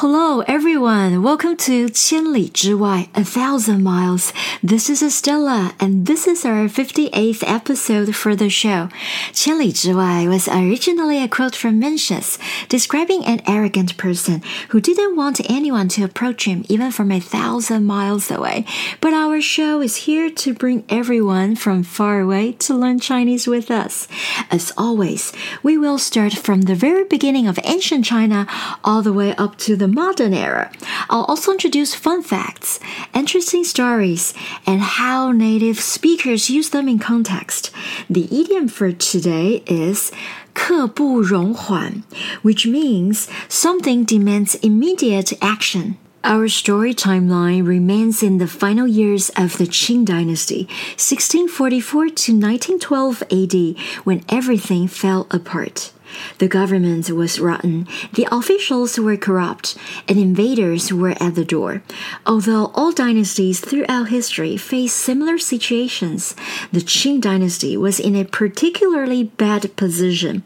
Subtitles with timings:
[0.00, 1.24] Hello, everyone.
[1.24, 4.32] Welcome to 千里之外, a thousand miles.
[4.62, 8.90] This is Estella, and this is our 58th episode for the show.
[9.32, 12.38] 千里之外 was originally a quote from Mencius,
[12.68, 17.84] describing an arrogant person who didn't want anyone to approach him even from a thousand
[17.84, 18.64] miles away.
[19.00, 23.68] But our show is here to bring everyone from far away to learn Chinese with
[23.68, 24.06] us.
[24.48, 25.32] As always,
[25.64, 28.46] we will start from the very beginning of ancient China
[28.84, 30.70] all the way up to the the modern era.
[31.10, 32.80] I'll also introduce fun facts,
[33.14, 34.32] interesting stories,
[34.66, 37.70] and how native speakers use them in context.
[38.08, 40.10] The idiom for today is
[40.54, 42.02] 刻不容缓,
[42.42, 45.96] which means something demands immediate action.
[46.24, 50.66] Our story timeline remains in the final years of the Qing dynasty,
[50.98, 55.92] 1644 to 1912 AD, when everything fell apart.
[56.37, 61.83] The government was rotten, the officials were corrupt, and invaders were at the door.
[62.25, 66.35] Although all dynasties throughout history faced similar situations,
[66.71, 70.43] the Qing dynasty was in a particularly bad position.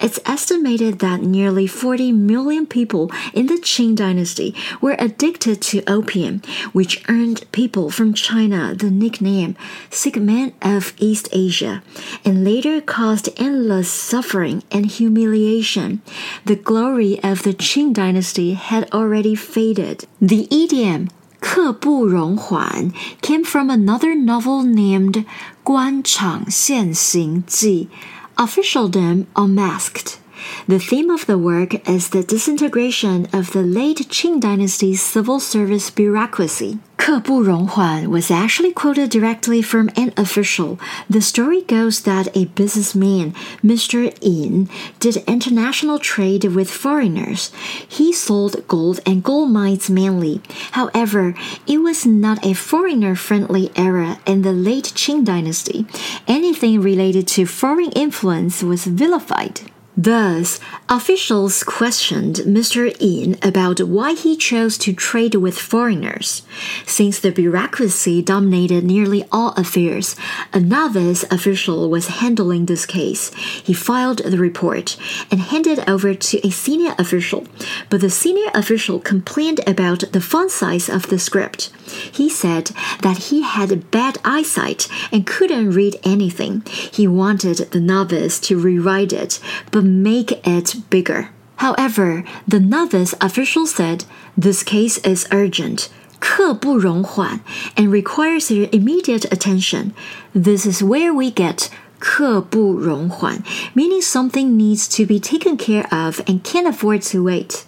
[0.00, 6.42] It's estimated that nearly 40 million people in the Qing dynasty were addicted to opium,
[6.72, 9.56] which earned people from China the nickname
[9.90, 11.82] sick men of East Asia,
[12.24, 16.00] and later caused endless suffering and humiliation humiliation.
[16.44, 20.04] The glory of the Qing dynasty had already faded.
[20.20, 21.08] The idiom
[21.40, 25.24] 刻不容缓 came from another novel named
[25.64, 27.88] 官场现形记,
[28.36, 30.18] officialdom unmasked.
[30.66, 35.90] The theme of the work is the disintegration of the late Qing dynasty's civil service
[35.90, 36.78] bureaucracy.
[37.09, 40.79] 刻不容缓 was actually quoted directly from an official.
[41.07, 44.11] The story goes that a businessman, Mr.
[44.21, 44.67] Yin,
[44.99, 47.51] did international trade with foreigners.
[47.87, 50.41] He sold gold and gold mines mainly.
[50.71, 51.35] However,
[51.67, 55.85] it was not a foreigner friendly era in the late Qing dynasty.
[56.27, 59.61] Anything related to foreign influence was vilified.
[60.02, 62.98] Thus, officials questioned Mr.
[62.98, 66.40] Yin about why he chose to trade with foreigners.
[66.86, 70.16] Since the bureaucracy dominated nearly all affairs,
[70.54, 73.30] a novice official was handling this case.
[73.34, 74.96] He filed the report
[75.30, 77.46] and handed over to a senior official,
[77.90, 81.68] but the senior official complained about the font size of the script.
[81.90, 82.70] He said
[83.02, 86.62] that he had bad eyesight and couldn't read anything.
[86.66, 89.40] He wanted the novice to rewrite it,
[89.72, 91.29] but make it bigger.
[91.57, 94.05] However, the novice official said
[94.37, 95.89] this case is urgent.
[96.19, 97.41] 刻不容缓
[97.75, 99.91] and requires your immediate attention.
[100.33, 103.43] This is where we get 刻不容缓,
[103.73, 107.65] meaning something needs to be taken care of and can't afford to wait.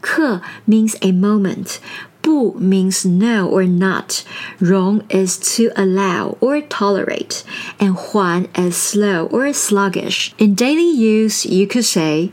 [0.00, 1.78] 刻 means a moment.
[2.25, 4.23] Bu means no or not.
[4.59, 7.43] Róng is to allow or tolerate.
[7.79, 10.33] And Huan is slow or sluggish.
[10.39, 12.31] In daily use, you could say,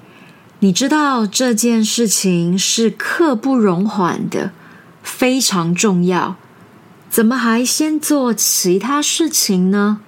[0.60, 4.52] 你知道这件事情是刻不容缓的，
[5.02, 6.36] 非常重要。
[7.10, 10.00] 怎么还先做其他事情呢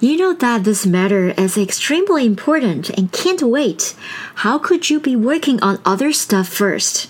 [0.00, 3.92] ？You know that this matter is extremely important and can't wait.
[4.36, 7.08] How could you be working on other stuff first?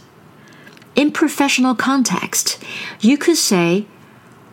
[0.96, 2.58] In professional context,
[3.02, 3.86] you could say,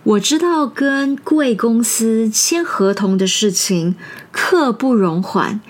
[0.04, 3.96] 我知道跟贵公司签合同的事情
[4.30, 5.60] 刻不容缓。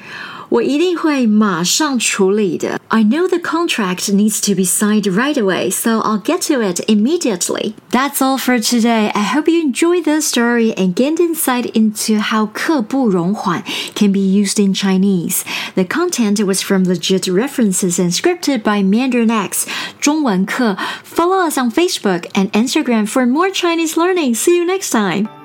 [0.51, 2.79] 我一定会马上处理的。
[2.89, 7.73] I know the contract needs to be signed right away, so I'll get to it immediately.
[7.89, 9.11] That's all for today.
[9.13, 13.63] I hope you enjoyed this story and gained insight into how 刻不容缓
[13.95, 15.43] can be used in Chinese.
[15.75, 19.67] The content was from legit references and scripted by MandarinX
[20.01, 20.75] 中文课.
[21.05, 24.35] Follow us on Facebook and Instagram for more Chinese learning.
[24.35, 25.40] See you next time.